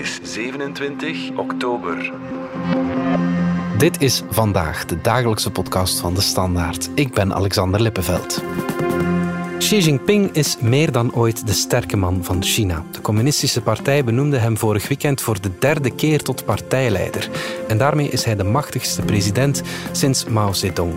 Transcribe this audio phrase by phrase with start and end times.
[0.00, 2.12] is 27 oktober.
[3.78, 6.90] Dit is vandaag de dagelijkse podcast van de Standaard.
[6.94, 8.42] Ik ben Alexander Lippenveld.
[9.70, 12.84] Xi Jinping is meer dan ooit de sterke man van China.
[12.90, 17.30] De communistische partij benoemde hem vorig weekend voor de derde keer tot partijleider.
[17.68, 20.92] En daarmee is hij de machtigste president sinds Mao Zedong.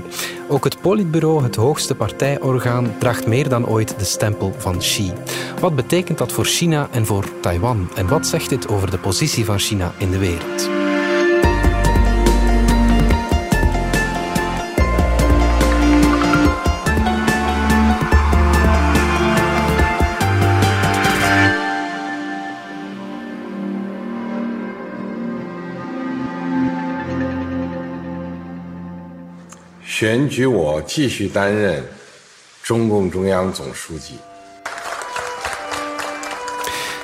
[0.47, 5.11] Ook het Politbureau, het hoogste partijorgaan, draagt meer dan ooit de stempel van Xi.
[5.59, 7.89] Wat betekent dat voor China en voor Taiwan?
[7.95, 10.82] En wat zegt dit over de positie van China in de wereld?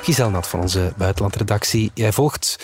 [0.02, 1.90] Giselle Nat van onze buitenlandredactie.
[1.94, 2.56] Jij volgt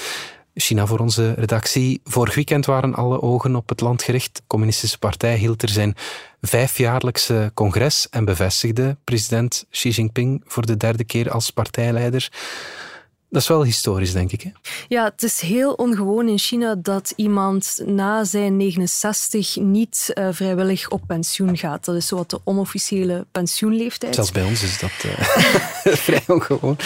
[0.55, 2.01] China voor onze redactie.
[2.05, 4.37] Vorig weekend waren alle ogen op het land gericht.
[4.37, 5.95] De Communistische Partij hield er zijn
[6.41, 12.31] vijfjaarlijkse congres en bevestigde president Xi Jinping voor de derde keer als partijleider.
[13.29, 14.43] Dat is wel historisch, denk ik.
[14.43, 14.51] Hè?
[14.89, 20.89] Ja, het is heel ongewoon in China dat iemand na zijn 69 niet uh, vrijwillig
[20.89, 21.85] op pensioen gaat.
[21.85, 24.15] Dat is wat de onofficiële pensioenleeftijd.
[24.15, 25.13] Zelfs bij ons is dat uh,
[26.07, 26.77] vrij ongewoon.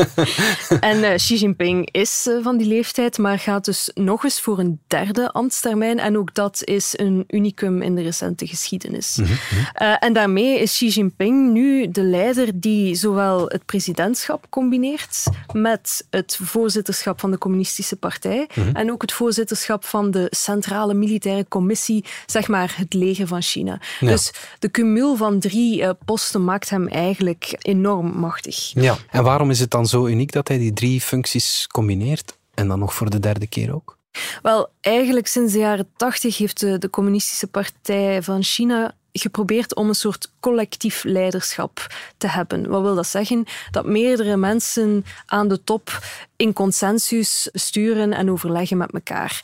[0.80, 4.80] en uh, Xi Jinping is van die leeftijd, maar gaat dus nog eens voor een
[4.86, 5.98] derde ambtstermijn.
[5.98, 9.16] En ook dat is een unicum in de recente geschiedenis.
[9.16, 9.94] Mm -hmm.
[9.94, 15.22] en daarmee is Xi Jinping nu de leider die zowel het presidentschap combineert
[15.64, 18.76] met het voorzitterschap van de Communistische Partij mhm.
[18.76, 23.80] en ook het voorzitterschap van de Centrale Militaire Commissie, zeg maar het leger van China.
[24.00, 28.70] Dus de cumul van drie uh, posten maakt hem eigenlijk enorm machtig.
[28.74, 32.68] Ja, en waarom is het dan zo uniek dat hij die drie functies combineert en
[32.68, 33.98] dan nog voor de derde keer ook?
[34.42, 39.88] Wel, eigenlijk sinds de jaren tachtig heeft de, de Communistische Partij van China geprobeerd om
[39.88, 41.86] een soort collectief leiderschap
[42.16, 42.68] te hebben.
[42.68, 43.44] Wat wil dat zeggen?
[43.70, 45.98] Dat meerdere mensen aan de top
[46.36, 49.42] in consensus sturen en overleggen met elkaar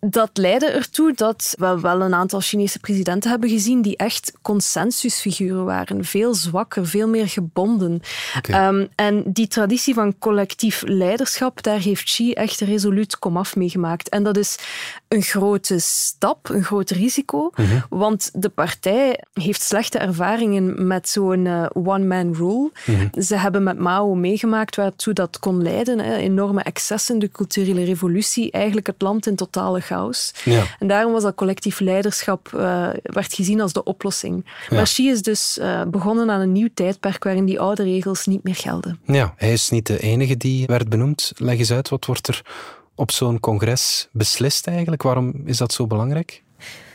[0.00, 5.64] dat leidde ertoe dat we wel een aantal Chinese presidenten hebben gezien die echt consensusfiguren
[5.64, 6.04] waren.
[6.04, 8.00] Veel zwakker, veel meer gebonden.
[8.42, 14.08] Ehm, en die traditie van collectief leiderschap, daar heeft Xi echt resoluut komaf mee gemaakt.
[14.08, 14.58] En dat is
[15.10, 17.80] een grote stap, een groot risico, mhm.
[17.88, 22.70] want de partij heeft slechte ervaringen met zo'n uh, one-man rule.
[22.86, 23.22] Mhm.
[23.22, 28.50] Ze hebben met Mao meegemaakt waartoe dat kon leiden, hè, enorme excessen, de culturele revolutie,
[28.50, 29.82] eigenlijk het land in totale
[30.44, 30.64] ja.
[30.78, 34.44] En daarom was dat collectief leiderschap uh, werd gezien als de oplossing.
[34.68, 34.76] Ja.
[34.76, 38.42] Maar Xi is dus uh, begonnen aan een nieuw tijdperk waarin die oude regels niet
[38.42, 39.00] meer gelden.
[39.04, 41.32] Ja, hij is niet de enige die werd benoemd.
[41.36, 42.42] Leg eens uit, wat wordt er
[43.00, 45.02] op zo'n congres beslist eigenlijk?
[45.02, 46.42] Waarom is dat zo belangrijk?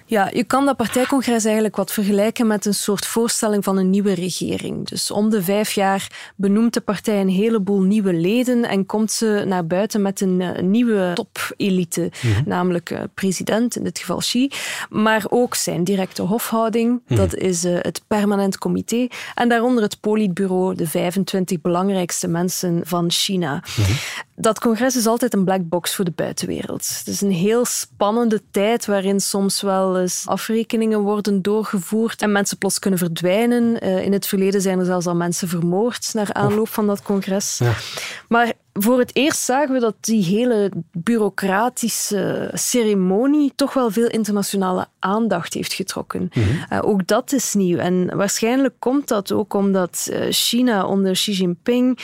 [0.08, 4.14] Ja, je kan dat partijcongres eigenlijk wat vergelijken met een soort voorstelling van een nieuwe
[4.14, 4.88] regering.
[4.88, 9.44] Dus om de vijf jaar benoemt de partij een heleboel nieuwe leden en komt ze
[9.48, 14.50] naar buiten met een, uh, nieuwe topelite, mm namelijk uh, president, in dit geval Xi,
[14.90, 20.00] maar ook zijn directe hofhouding, mm dat is uh, het permanent comité, en daaronder het
[20.00, 23.64] politbureau, de 25 belangrijkste mensen van China.
[23.78, 23.92] Mhm
[24.36, 26.96] dat congres is altijd een black box voor de buitenwereld.
[26.98, 32.58] Het is een heel spannende tijd waarin soms wel eens afrekeningen worden doorgevoerd en mensen
[32.58, 33.86] plots kunnen verdwijnen.
[33.86, 37.58] Uh, in het verleden zijn er zelfs al mensen vermoord naar aanloop van dat congres.
[37.58, 37.74] Ja.
[38.28, 44.88] Maar voor het eerst zagen we dat die hele bureaucratische ceremonie toch wel veel internationale
[45.00, 46.22] aandacht heeft getrokken.
[46.34, 46.66] Mm -hmm.
[46.72, 47.78] uh, ook dat is nieuw.
[47.78, 52.00] En waarschijnlijk komt dat ook omdat uh, China onder Xi Jinping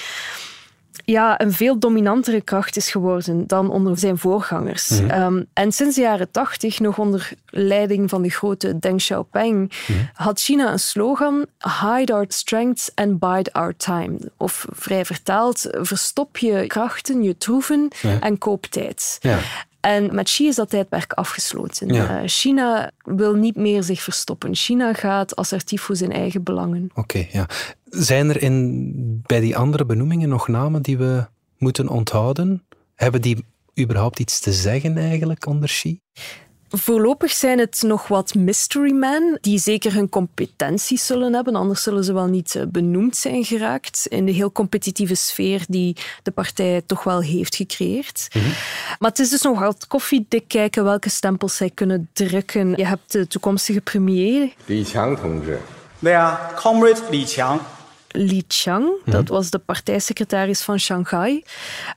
[1.12, 4.90] ja, een veel dominantere kracht is geworden dan onder zijn voorgangers.
[4.90, 5.10] Mhm.
[5.10, 10.00] Ehm, en sinds de jaren tachtig, nog onder leiding van de grote Deng Xiaoping, mhm.
[10.14, 11.46] had China een slogan:
[11.82, 14.18] Hide our strengths and bide our time.
[14.38, 17.88] Of vrij vertaald, verstop je krachten, je troeven
[18.20, 19.18] en koop tijd.
[19.20, 19.40] Ja.
[19.82, 21.90] En met Xi is dat tijdperk afgesloten.
[21.90, 24.56] Eh, China wil niet meer zich verstoppen.
[24.56, 26.92] China gaat assertief voor zijn eigen belangen.
[26.94, 27.46] Oké, ja.
[27.92, 31.26] Zijn er in, bij die andere benoemingen nog namen die we
[31.58, 32.64] moeten onthouden?
[32.96, 33.46] Hebben die
[33.80, 36.00] überhaupt iets te zeggen eigenlijk onder Xi?
[36.70, 42.04] Voorlopig zijn het nog wat mystery men, die zeker hun competenties zullen hebben, anders zullen
[42.04, 46.82] ze wel niet eh, benoemd zijn geraakt in de heel competitieve sfeer die de partij
[46.86, 48.28] toch wel heeft gecreëerd.
[48.34, 48.46] Mhm.
[49.00, 52.74] Maar het is dus nog wat koffiedik kijken welke stempels zij kunnen drukken.
[52.76, 54.54] Je hebt de toekomstige premier.
[54.66, 55.58] Li Qiang, 同志.
[56.02, 57.60] They are Comrade Li Qiang
[58.12, 58.90] Li Qiang.
[59.06, 61.44] Dat was de partijsecretaris van Shanghai.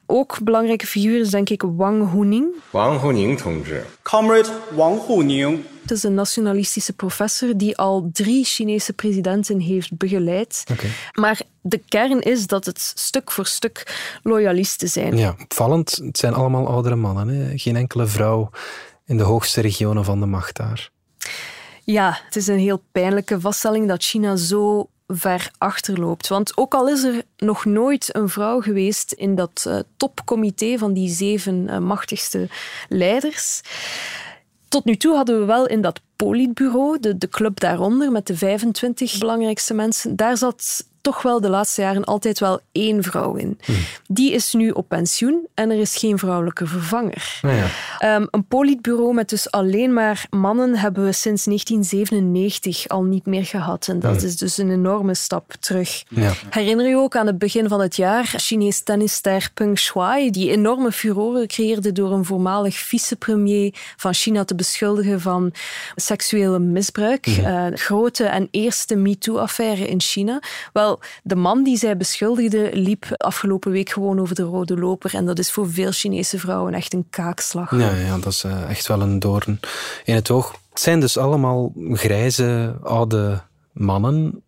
[0.07, 2.55] Ook belangrijke figuur is denk ik Wang Huning.
[2.71, 3.83] Wang Huning, 同志.
[4.03, 5.65] Comrade Wang Huning.
[5.81, 10.65] Het is een nationalistische professor die al drie Chinese presidenten heeft begeleid.
[10.71, 10.87] Oké.
[11.13, 15.17] Maar de kern is dat het stuk voor stuk loyalisten zijn.
[15.17, 16.01] Ja, opvallend.
[16.05, 17.29] Het zijn allemaal oudere mannen.
[17.29, 17.59] Hè?
[17.59, 18.51] Geen enkele vrouw
[19.07, 20.91] in de hoogste regionen van de macht daar.
[21.85, 26.29] Ja, het is een heel pijnlijke vaststelling dat China zo ver achterloopt.
[26.29, 30.93] Want ook al is er nog nooit een vrouw geweest in dat uh, topcomité van
[30.93, 32.49] die zeven uh, machtigste
[32.89, 33.61] leiders.
[34.69, 38.37] Tot nu toe hadden we wel in dat politbureau, de, de club daaronder met de
[38.37, 43.59] 25 belangrijkste mensen, daar zat toch wel de laatste jaren altijd wel één vrouw in.
[43.65, 43.77] Hmm.
[44.07, 47.39] Die is nu op pensioen en er is geen vrouwelijke vervanger.
[47.43, 48.17] Nou ja.
[48.17, 53.45] Um, een politbureau met dus alleen maar mannen hebben we sinds 1997 al niet meer
[53.45, 53.89] gehad.
[53.89, 54.27] En dat Hmm.
[54.27, 56.05] is dus een enorme stap terug.
[56.09, 56.33] Ja.
[56.51, 60.93] Herinner je ook aan het begin van het jaar Chinees tennisster Peng Shuai, die enorme
[60.93, 65.53] furoren creëerde door een voormalig vicepremier van China te beschuldigen van
[66.05, 67.27] seksuele misbruik.
[67.27, 70.43] Uh, grote en eerste MeToo-affaire in China.
[70.73, 75.15] Wel, de man die zij beschuldigde liep afgelopen week gewoon over de rode loper.
[75.15, 77.71] En dat is voor veel Chinese vrouwen echt een kaakslag.
[77.71, 79.61] Ja, ja dat is uh, echt wel een doorn
[80.05, 80.53] in het oog.
[80.71, 83.43] Het zijn dus allemaal grijze, oude
[83.73, 84.43] mannen.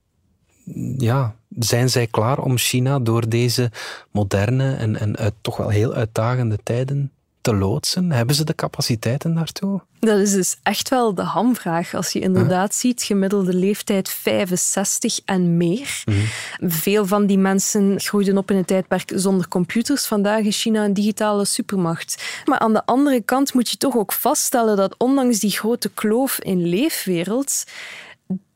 [0.98, 3.70] Ja, zijn zij klaar om China door deze
[4.10, 7.10] moderne en, en uit, toch wel heel uitdagende tijden
[7.46, 8.12] te loodsen?
[8.12, 9.80] Hebben ze de capaciteiten daartoe?
[9.98, 11.94] Dat is dus echt wel de hamvraag.
[11.94, 12.80] Als je inderdaad huh?
[12.80, 16.02] ziet, gemiddelde leeftijd 65 en meer.
[16.04, 16.18] Mhm.
[16.60, 20.06] Veel van die mensen groeiden op in een tijdperk zonder computers.
[20.06, 22.42] Vandaag is China een digitale supermacht.
[22.44, 26.38] Maar aan de andere kant moet je toch ook vaststellen dat ondanks die grote kloof
[26.40, 27.64] in leefwereld,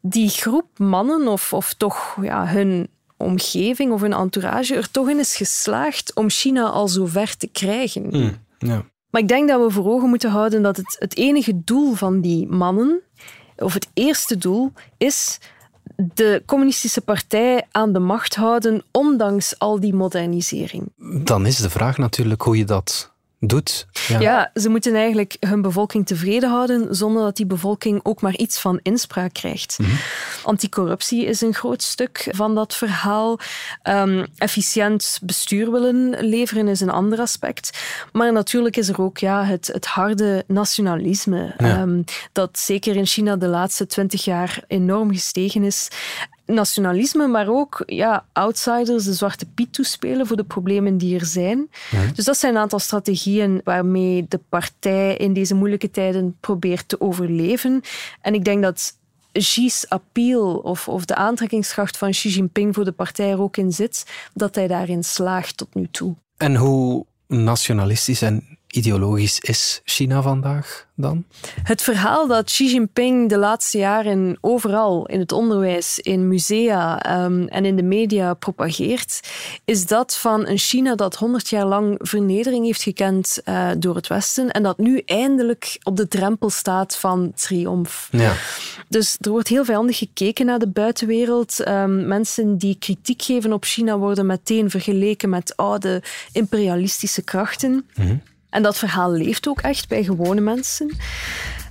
[0.00, 5.18] die groep mannen, of, of toch ja, hun omgeving of hun entourage, er toch in
[5.18, 8.06] is geslaagd om China al zo ver te krijgen.
[8.10, 8.48] Mm.
[8.66, 8.84] Ja.
[9.10, 12.20] Maar ik denk dat we voor ogen moeten houden dat het, het enige doel van
[12.20, 13.00] die mannen,
[13.56, 15.38] of het eerste doel, is
[15.96, 20.92] de communistische partij aan de macht houden, ondanks al die modernisering.
[21.24, 23.09] Dan is de vraag natuurlijk hoe je dat
[23.40, 23.86] doet.
[24.08, 24.20] Ja.
[24.20, 24.50] ja.
[24.54, 28.80] ze moeten eigenlijk hun bevolking tevreden houden zonder dat die bevolking ook maar iets van
[28.82, 29.78] inspraak krijgt.
[29.78, 29.90] Mhm.
[30.42, 33.38] Anticorruptie is een groot stuk van dat verhaal.
[33.88, 37.78] Um, efficiënt bestuur willen leveren is een ander aspect.
[38.12, 41.80] Maar natuurlijk is er ook ja, het, het harde nationalisme, Ja.
[41.80, 45.88] um, dat zeker in China de laatste twintig jaar enorm gestegen is
[46.54, 51.70] nationalisme, maar ook ja, outsiders de zwarte piet toespelen voor de problemen die er zijn.
[51.90, 51.98] Ja.
[52.14, 57.00] Dus dat zijn een aantal strategieën waarmee de partij in deze moeilijke tijden probeert te
[57.00, 57.82] overleven.
[58.20, 58.98] En ik denk dat
[59.32, 63.72] Xi's appeal of, of de aantrekkingskracht van Xi Jinping voor de partij er ook in
[63.72, 66.14] zit, dat hij daarin slaagt tot nu toe.
[66.36, 71.24] En hoe nationalistisch en ideologisch is China vandaag dan?
[71.62, 77.48] Het verhaal dat Xi Jinping de laatste jaren overal in het onderwijs, in musea um,
[77.48, 79.20] en in de media propageert,
[79.64, 84.06] is dat van een China dat honderd jaar lang vernedering heeft gekend uh, door het
[84.06, 88.08] Westen en dat nu eindelijk op de drempel staat van triomf.
[88.10, 88.32] Ja.
[88.88, 91.68] Dus er wordt heel vijandig gekeken naar de buitenwereld.
[91.68, 96.02] Um, mensen die kritiek geven op China worden meteen vergeleken met oude
[96.32, 97.88] imperialistische krachten.
[97.94, 98.22] Mm-hmm.
[98.50, 100.96] En dat verhaal leeft ook echt bij gewone mensen.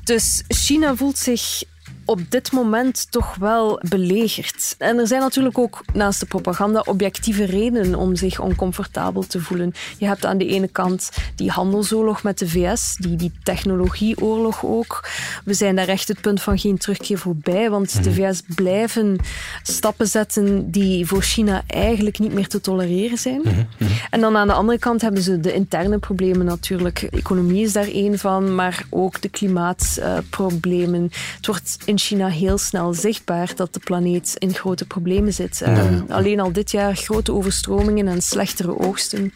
[0.03, 1.63] Dus China voelt zich
[2.09, 4.75] op dit moment toch wel belegerd.
[4.77, 9.73] En er zijn natuurlijk ook naast de propaganda objectieve redenen om zich oncomfortabel te voelen.
[9.97, 15.09] Je hebt aan de ene kant die handelsoorlog met de VS, die, die technologieoorlog ook.
[15.45, 19.17] We zijn daar echt het punt van geen terugkeer voorbij, want de VS blijven
[19.63, 23.41] stappen zetten die voor China eigenlijk niet meer te tolereren zijn.
[24.09, 26.99] En dan aan de andere kant hebben ze de interne problemen natuurlijk.
[26.99, 31.11] De economie is daar één van, maar ook de klimaatproblemen.
[31.35, 35.57] Het wordt in China heel snel zichtbaar dat de planeet in grote problemen zit.
[35.65, 36.05] Ja.
[36.09, 39.33] Alleen al dit jaar grote overstromingen en slechtere oogsten.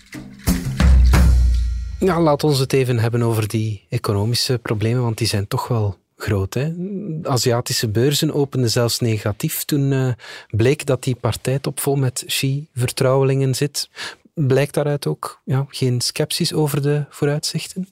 [1.99, 5.97] Ja, laat ons het even hebben over die economische problemen, want die zijn toch wel
[6.17, 6.53] groot.
[6.53, 6.73] Hè?
[7.23, 10.11] Aziatische beurzen openden zelfs negatief toen uh,
[10.49, 13.89] bleek dat die partijtop vol met Xi-vertrouwelingen zit.
[14.33, 17.87] Blijkt daaruit ook ja, geen sceptisch over de vooruitzichten?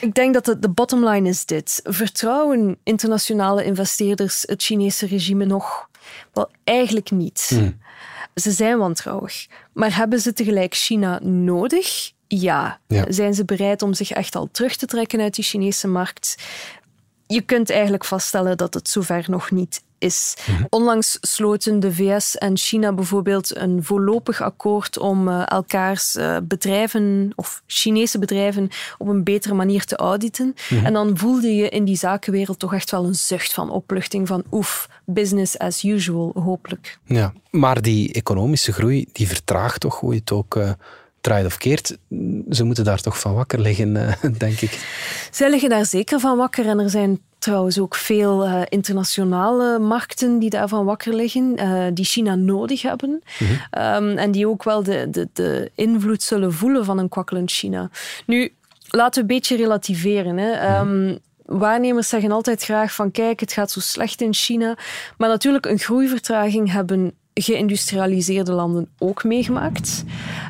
[0.00, 1.80] Ik denk dat de, de bottom line is dit.
[1.84, 5.88] Vertrouwen internationale investeerders het Chinese regime nog?
[6.32, 7.46] Wel, eigenlijk niet.
[7.48, 7.78] Hmm.
[8.34, 9.46] Ze zijn wantrouwig.
[9.72, 12.12] Maar hebben ze tegelijk China nodig?
[12.28, 12.80] Ja.
[12.86, 13.04] Ja.
[13.08, 16.36] Zijn ze bereid om zich echt al terug te trekken uit die Chinese markt?
[17.26, 20.36] Je kunt eigenlijk vaststellen dat het zover nog niet is.
[20.68, 27.32] Onlangs sloten de VS en China bijvoorbeeld een voorlopig akkoord om uh, elkaars uh, bedrijven
[27.34, 28.68] of Chinese bedrijven
[28.98, 30.54] op een betere manier te auditen.
[30.84, 34.44] En dan voelde je in die zakenwereld toch echt wel een zucht van opluchting van
[34.50, 36.98] oef, business as usual, hopelijk.
[37.04, 40.56] Ja, maar die economische groei die vertraagt toch, hoe je het ook...
[40.56, 40.70] Uh
[41.26, 41.96] draait of keert,
[42.50, 43.92] ze moeten daar toch van wakker liggen,
[44.38, 44.86] denk ik.
[45.30, 50.38] Zij liggen daar zeker van wakker en er zijn trouwens ook veel uh, internationale markten
[50.38, 53.10] die daarvan wakker liggen, uh, die China nodig hebben.
[53.10, 53.82] Mm -hmm.
[53.82, 57.90] um, en die ook wel de, de, de invloed zullen voelen van een kwakkelend China.
[58.26, 58.52] Nu,
[58.88, 60.36] laten we een beetje relativeren.
[60.36, 60.78] Hè.
[60.80, 64.76] Um, waarnemers zeggen altijd graag van kijk, het gaat zo slecht in China.
[65.18, 70.04] Maar natuurlijk, een groeivertraging hebben geïndustrialiseerde landen ook meegemaakt.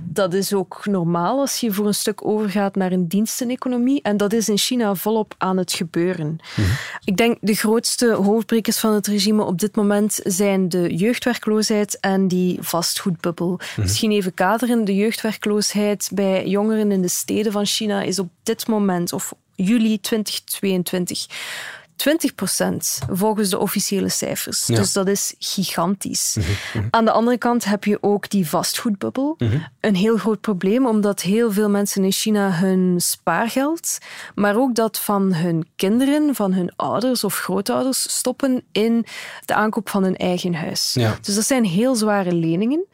[0.04, 4.02] Dat is ook normaal als je voor een stuk overgaat naar een diensteneconomie.
[4.02, 6.26] En dat is in China volop aan het gebeuren.
[6.26, 6.64] Mm.
[7.04, 12.28] Ik denk de grootste hoofdbrekers van het regime op dit moment zijn de jeugdwerkloosheid en
[12.28, 13.48] die vastgoedbubbel.
[13.48, 13.82] Mm.
[13.82, 14.84] Misschien even kaderen.
[14.84, 20.00] De jeugdwerkloosheid bij jongeren in de steden van China is op dit moment, of juli
[20.00, 21.26] 2022,
[21.96, 24.66] 20% volgens de officiële cijfers.
[24.66, 24.76] Ja.
[24.76, 26.36] Dus dat is gigantisch.
[26.38, 26.88] Mm -hmm.
[26.90, 29.34] Aan de andere kant heb je ook die vastgoedbubbel.
[29.38, 29.66] Mm -hmm.
[29.86, 33.98] Een heel groot probleem, omdat heel veel mensen in China hun spaargeld,
[34.34, 39.06] maar ook dat van hun kinderen, van hun ouders of grootouders, stoppen in
[39.44, 40.94] de aankoop van hun eigen huis.
[40.94, 41.18] Ja.
[41.20, 42.86] Dus dat zijn heel zware leningen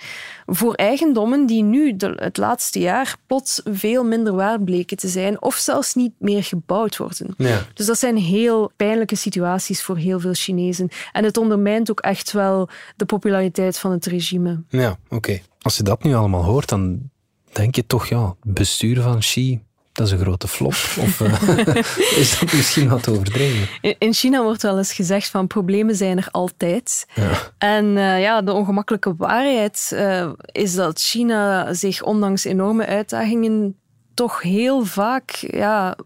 [0.47, 5.43] voor eigendommen die nu de, het laatste jaar plots veel minder waard bleken te zijn
[5.43, 7.35] of zelfs niet meer gebouwd worden.
[7.37, 7.67] Ja.
[7.75, 10.89] Dus dat zijn heel pijnlijke situaties voor heel veel Chinezen.
[11.13, 14.63] En het ondermijnt ook echt wel de populariteit van het regime.
[14.69, 15.15] Ja, oké.
[15.15, 15.43] Okay.
[15.63, 17.11] Als je dat nu allemaal hoort, dan
[17.53, 19.61] denk je toch, ja, het bestuur van Xi,
[19.93, 20.73] dat is een grote flop.
[20.73, 21.57] Of uh,
[22.21, 23.69] is dat misschien wat overdreven?
[23.99, 27.07] In China wordt wel eens gezegd van problemen zijn er altijd.
[27.15, 27.31] Ja.
[27.59, 33.77] En uh, ja, de ongemakkelijke waarheid uh, is dat China zich ondanks enorme uitdagingen
[34.15, 35.97] toch heel vaak ja,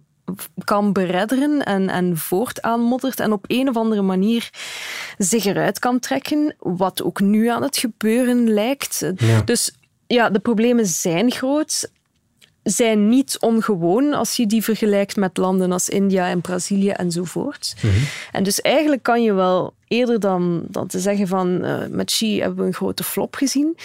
[0.65, 4.51] kan beredderen en, en voortaanmoddert en op een of andere manier
[5.19, 9.13] zich eruit kan trekken, wat ook nu aan het gebeuren lijkt.
[9.17, 9.43] Ja.
[9.43, 9.75] Dus
[10.07, 11.89] ja, de problemen zijn groot
[12.63, 17.75] zijn niet ongewoon als je die vergelijkt met landen als India en Brazilië enzovoort.
[17.83, 18.03] Mm -hmm.
[18.33, 22.41] En dus eigenlijk kan je wel eerder dan, dan te zeggen van uh, met Xi
[22.41, 23.77] hebben we een grote flop gezien,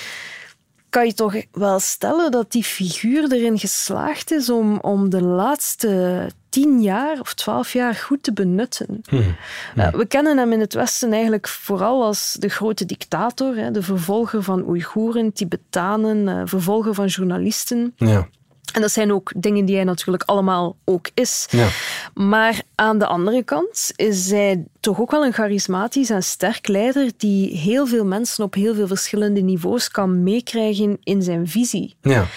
[0.92, 6.30] kan je toch wel stellen dat die figuur erin geslaagd is om, om de laatste
[6.50, 9.02] tien jaar of twaalf jaar goed te benutten.
[9.10, 9.36] Hmm.
[9.76, 13.82] Uh, we kennen hem in het Westen eigenlijk vooral als de grote dictator, hè, de
[13.82, 17.94] vervolger van Oeigoeren, Tibetanen, uh, vervolger van journalisten.
[17.96, 18.28] Ja.
[18.72, 21.48] En dat zijn ook dingen die hij natuurlijk allemaal ook is.
[21.50, 21.68] Ja.
[22.14, 27.12] Maar aan de andere kant is hij toch ook wel een charismatisch en sterk leider
[27.18, 31.96] die heel veel mensen op heel veel verschillende niveaus kan meekrijgen in zijn visie.
[32.02, 32.28] Ja.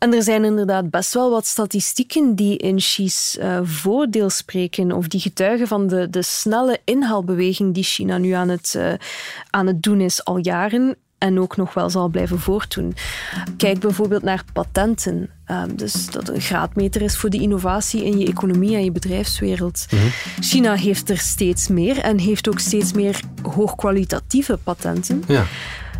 [0.00, 5.08] En er zijn inderdaad best wel wat statistieken die in Xi's uh, voordeel spreken of
[5.08, 8.92] die getuigen van de, de snelle inhaalbeweging die China nu aan het, uh,
[9.50, 12.94] aan het doen is al jaren en ook nog wel zal blijven voortdoen.
[13.56, 15.30] Kijk bijvoorbeeld naar patenten.
[15.50, 19.86] Um, dus dat een graadmeter is voor de innovatie in je economie en je bedrijfswereld.
[19.90, 20.10] Mm -hmm.
[20.40, 25.22] China heeft er steeds meer en heeft ook steeds meer hoogkwalitatieve patenten.
[25.26, 25.44] Ja.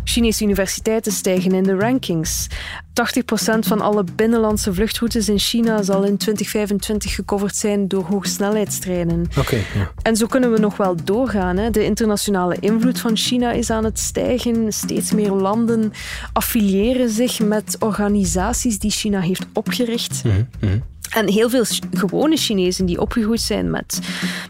[0.03, 2.47] Chinese universiteiten stijgen in de rankings.
[2.47, 9.27] 80% van alle binnenlandse vluchtroutes in China zal in 2025 gecoverd zijn door hoogsnelheidstreinen.
[9.37, 9.91] Okay, ja.
[10.01, 11.57] En zo kunnen we nog wel doorgaan.
[11.57, 11.69] Hè.
[11.69, 14.73] De internationale invloed van China is aan het stijgen.
[14.73, 15.93] Steeds meer landen
[16.33, 20.23] affiliëren zich met organisaties die China heeft opgericht.
[20.23, 20.83] Mm -hmm.
[21.11, 23.99] En heel veel gewone Chinezen die opgegroeid zijn met,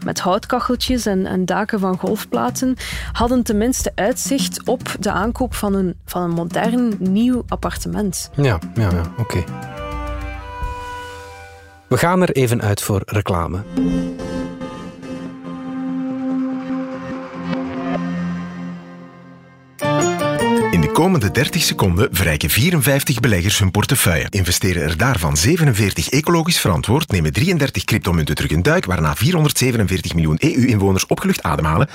[0.04, 2.76] met houtkacheltjes en, en daken van golfplaten,
[3.12, 8.30] hadden tenminste uitzicht op de aankoop van een, van een modern nieuw appartement.
[8.36, 9.44] Ja, ja, ja oké.
[11.88, 13.62] We gaan er even uit voor reclame.
[20.92, 24.26] De komende 30 seconden verrijken 54 beleggers hun portefeuille.
[24.28, 30.36] Investeren er daarvan 47 ecologisch verantwoord, nemen 33 cryptomunten terug een duik, waarna 447 miljoen
[30.38, 31.88] EU-inwoners opgelucht ademhalen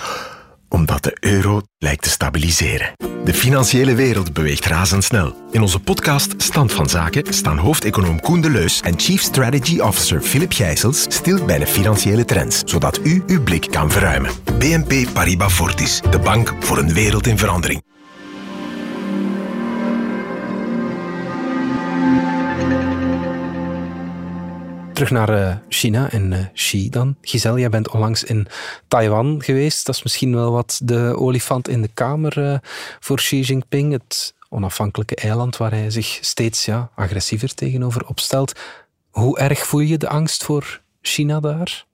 [0.69, 2.93] omdat de euro lijkt te stabiliseren.
[3.23, 5.35] De financiële wereld beweegt razendsnel.
[5.51, 10.21] In onze podcast Stand van Zaken staan hoofdeconoom Koen de Leus en Chief Strategy Officer
[10.21, 14.31] Philip Gijsels stil bij de financiële trends, zodat u uw blik kan verruimen.
[14.57, 17.86] BNP Paribas Fortis, de bank voor een wereld in verandering.
[24.97, 27.15] Terug naar uh, China en uh, Xi dan.
[27.21, 28.47] Giselle, jij bent onlangs in
[28.87, 29.85] Taiwan geweest.
[29.85, 32.57] Dat is misschien wel wat de olifant in de kamer uh,
[32.99, 33.91] voor Xi Jinping.
[33.91, 38.59] Het onafhankelijke eiland waar hij zich steeds ja, agressiever tegenover opstelt.
[39.09, 41.85] Hoe erg voel je de angst voor China daar?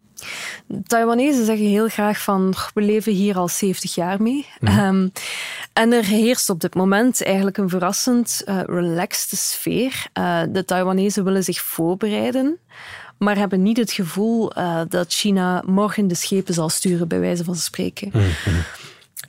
[0.87, 4.45] Taiwanese zeggen heel graag van we leven hier al 70 jaar mee.
[4.59, 4.79] Mhm.
[4.79, 5.07] Ehm,
[5.73, 10.05] en er heerst op dit moment eigenlijk een verrassend uh, relaxed sfeer.
[10.17, 12.59] Uh, de Taiwanese willen zich voorbereiden,
[13.17, 17.43] maar hebben niet het gevoel uh, dat China morgen de schepen zal sturen, bij wijze
[17.43, 18.09] van spreken.
[18.13, 18.29] Mhm.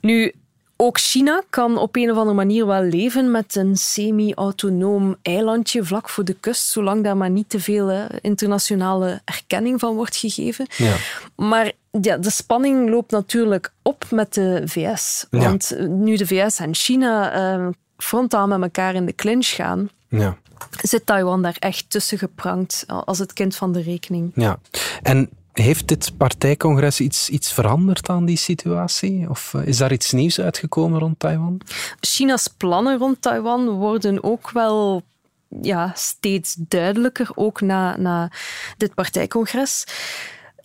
[0.01, 0.33] Nu,
[0.77, 6.09] ook China kan op een of andere manier wel leven met een semi-autonoom eilandje vlak
[6.09, 10.67] voor de kust, zolang daar maar niet te veel internationale erkenning van wordt gegeven.
[10.77, 10.95] Ja.
[11.35, 15.25] Maar ja, de spanning loopt natuurlijk op met de VS.
[15.29, 17.67] Want nu de VS en China uh,
[17.97, 20.37] frontaal met elkaar in de clinch gaan, ja.
[20.81, 24.31] zit Taiwan daar echt tussen geprankt als het kind van de rekening.
[24.35, 24.59] Ja,
[25.01, 25.29] en
[25.63, 29.29] heeft dit partijcongres iets, iets veranderd aan die situatie?
[29.29, 31.61] Of eh, is daar iets nieuws uitgekomen rond Taiwan?
[31.99, 35.03] China's plannen rond Taiwan worden ook wel
[35.61, 38.31] ja, steeds duidelijker, ook na, na
[38.77, 39.85] dit partijcongres.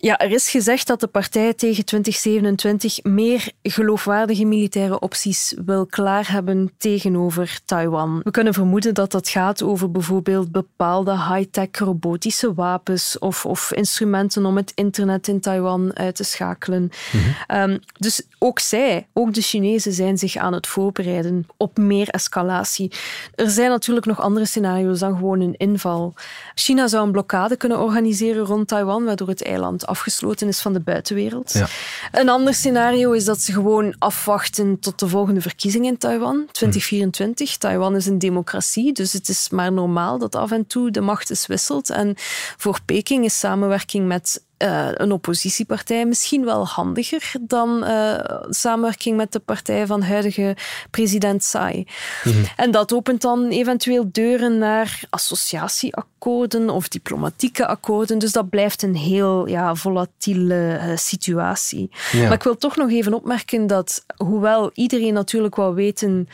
[0.02, 6.30] Ja, er is gezegd dat de partij tegen 2027 meer geloofwaardige militaire opties wil klaar
[6.30, 8.20] hebben tegenover Taiwan.
[8.24, 14.46] We kunnen vermoeden dat dat gaat over bijvoorbeeld bepaalde high-tech robotische wapens of, of instrumenten
[14.46, 16.90] om het internet in Taiwan uit te schakelen.
[17.12, 17.22] Mhm.
[17.46, 22.92] Ehm, dus ook zij, ook de Chinezen, zijn zich aan het voorbereiden op meer escalatie.
[23.34, 26.14] Er zijn natuurlijk nog andere scenario's dan gewoon een inval.
[26.54, 30.80] China zou een blokkade kunnen organiseren rond Taiwan, waardoor het eiland afgesloten is van de
[30.80, 31.52] buitenwereld.
[31.52, 31.66] Ja.
[32.12, 37.56] Een ander scenario is dat ze gewoon afwachten tot de volgende verkiezingen in Taiwan, 2024.
[37.56, 41.30] Taiwan is een democratie, dus het is maar normaal dat af en toe de macht
[41.30, 41.90] is wisselt.
[41.90, 42.14] En
[42.56, 48.14] voor Peking is samenwerking met uh, een oppositiepartij misschien wel handiger dan uh,
[48.48, 50.56] samenwerking met de partij van huidige
[50.90, 51.86] president Tsai.
[52.24, 58.18] Mm En dat opent dan eventueel deuren naar associatieakkoorden of diplomatieke akkoorden.
[58.18, 61.90] Dus dat blijft een heel ja, volatiele uh, situatie.
[62.12, 62.22] Ja.
[62.22, 66.28] Maar ik wil toch nog even opmerken dat, hoewel iedereen natuurlijk wel weten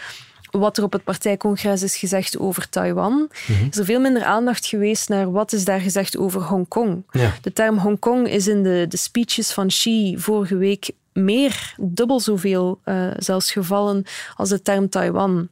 [0.58, 3.66] wat er op het partijcongres is gezegd over Taiwan, mhm.
[3.70, 7.02] is er veel minder aandacht geweest naar wat is daar gezegd over Hongkong.
[7.10, 7.34] Ja.
[7.42, 12.80] De term Hongkong is in de, de speeches van Xi vorige week meer, dubbel zoveel
[12.84, 15.48] uh, zelfs gevallen als de term Taiwan.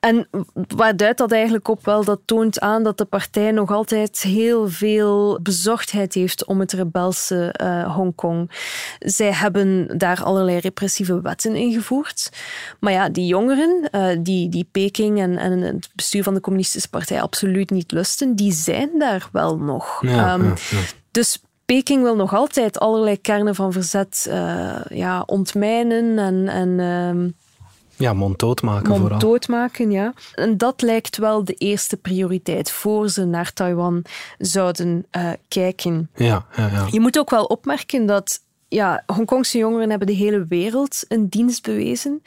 [0.00, 0.28] En
[0.76, 1.84] waar duidt dat eigenlijk op?
[1.84, 6.72] Wel, dat toont aan dat de partij nog altijd heel veel bezorgdheid heeft om het
[6.72, 8.50] rebelse uh, Hongkong.
[8.98, 12.30] Zij hebben daar allerlei repressieve wetten ingevoerd.
[12.80, 16.88] Maar ja, die jongeren, uh, die, die Peking en, en het bestuur van de Communistische
[16.88, 20.02] Partij absoluut niet lusten, die zijn daar wel nog.
[20.02, 20.78] Ja, um, ja, ja.
[21.10, 27.28] Dus Peking wil nog altijd allerlei kernen van verzet uh, ja, ontmijnen en, en ehm,
[28.00, 30.12] ja, monddood maken monddood maken, ja.
[30.34, 34.04] En dat lijkt wel de eerste prioriteit voor ze naar Taiwan
[34.38, 36.10] zouden uh, kijken.
[36.14, 36.86] Ja, ja, ja.
[36.90, 41.62] Je moet ook wel opmerken dat ja, Hongkongse jongeren hebben de hele wereld een dienst
[41.62, 42.22] bewezen.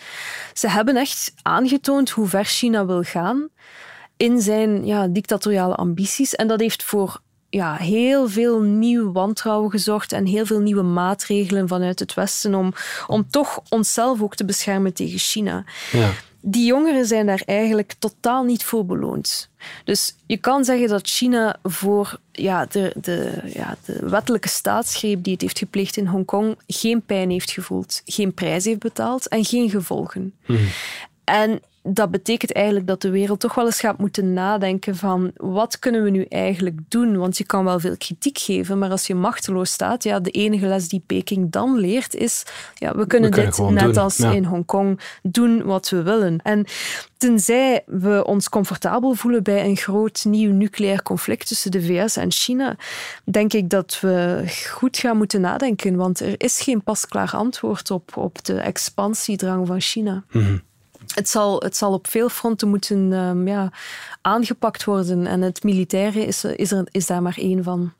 [0.53, 3.49] Ze hebben echt aangetoond hoe ver China wil gaan
[4.17, 6.35] in zijn ja, dictatoriale ambities.
[6.35, 7.21] En dat heeft voor
[7.53, 12.73] ja, heel veel nieuw wantrouwen gezocht en heel veel nieuwe maatregelen vanuit het Westen om,
[13.07, 15.63] om toch onszelf ook te beschermen tegen China.
[15.91, 16.11] Ja.
[16.41, 19.49] Die jongeren zijn daar eigenlijk totaal niet voor beloond.
[19.83, 25.33] Dus je kan zeggen dat China voor ja, de, de, ja, de wettelijke staatsgreep die
[25.33, 29.69] het heeft gepleegd in Hongkong geen pijn heeft gevoeld, geen prijs heeft betaald en geen
[29.69, 30.33] gevolgen.
[30.45, 30.63] Mhm.
[31.23, 35.79] En dat betekent eigenlijk dat de wereld toch wel eens gaat moeten nadenken van wat
[35.79, 37.17] kunnen we nu eigenlijk doen?
[37.17, 40.67] Want je kan wel veel kritiek geven, maar als je machteloos staat, ja, de enige
[40.67, 42.43] les die Peking dan leert is,
[42.75, 46.39] ja, we kunnen, dit net als in Hongkong doen wat we willen.
[46.43, 46.65] En
[47.17, 52.31] tenzij we ons comfortabel voelen bij een groot nieuw nucleair conflict tussen de VS en
[52.31, 52.75] China,
[53.23, 58.17] denk ik dat we goed gaan moeten nadenken, want er is geen pasklaar antwoord op,
[58.17, 60.23] op de expansiedrang van China.
[60.31, 60.61] Mm
[61.13, 63.71] het zal, het zal op veel fronten moeten um, ja,
[64.21, 65.27] aangepakt worden.
[65.27, 67.93] En het militaire is, is, er, is daar maar één van.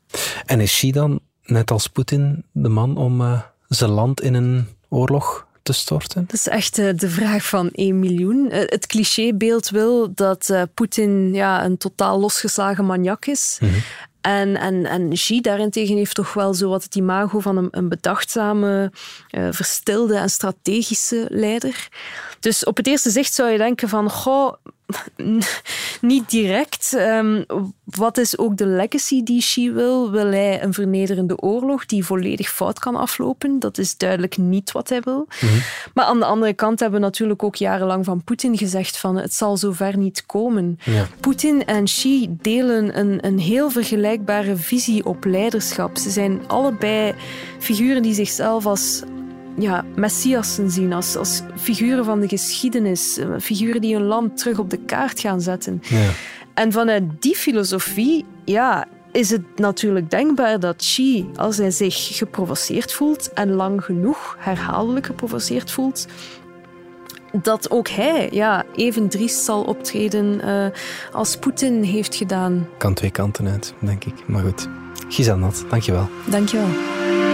[0.46, 4.68] En is Xi dan, net als Poetin, de man om uh, zijn land in een
[4.88, 6.24] oorlog te storten?
[6.26, 8.48] Dat is echt uh, de vraag van 1 miljoen.
[8.50, 13.58] Uh, het clichébeeld wil dat Poetin ja, een totaal losgeslagen maniak is.
[13.60, 13.82] Mm -hmm.
[14.24, 17.88] En, en, en Xi daarentegen heeft toch wel zo wat het imago van een, een
[17.88, 18.92] bedachtzame,
[19.30, 21.88] uh, verstilde en strategische leider.
[22.40, 24.54] Dus op het eerste zicht zou je denken van, goh,
[26.00, 26.94] niet direct.
[26.94, 27.42] Ehm,
[27.84, 30.10] wat is ook de legacy die Xi wil?
[30.10, 33.58] Wil hij een vernederende oorlog die volledig fout kan aflopen?
[33.58, 35.26] Dat is duidelijk niet wat hij wil.
[35.40, 35.52] Mhm.
[35.94, 39.34] Maar aan de andere kant hebben we natuurlijk ook jarenlang van Poetin gezegd van het
[39.34, 40.78] zal zover niet komen.
[40.84, 41.06] Ja.
[41.20, 45.96] Poetin en Xi delen een, een heel vergelijkbare visie op leiderschap.
[45.96, 47.14] Ze zijn allebei
[47.58, 49.02] figuren die zichzelf als
[49.58, 54.58] ja, messiassen zien, als, als figuren van de geschiedenis, eh, figuren die een land terug
[54.58, 55.82] op de kaart gaan zetten.
[55.82, 56.10] Ja.
[56.54, 62.92] En vanuit die filosofie ja, is het natuurlijk denkbaar dat Xi, als hij zich geprovoceerd
[62.92, 66.06] voelt en lang genoeg herhaaldelijk geprovoceerd voelt,
[67.42, 70.66] dat ook hij ja, even driest zal optreden uh,
[71.12, 72.68] als Poetin heeft gedaan.
[72.78, 74.14] Kan twee kanten uit, denk ik.
[74.26, 74.68] Maar goed.
[75.08, 76.08] Gizanat, dankjewel.
[76.26, 77.33] Dankjewel.